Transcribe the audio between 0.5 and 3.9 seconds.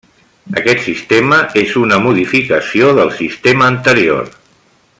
Aquest sistema és una modificació del sistema